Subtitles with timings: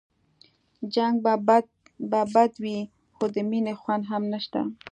[0.93, 1.15] جنګ
[2.11, 2.77] به بد وي
[3.15, 4.61] خو د مينې خوند هم نشته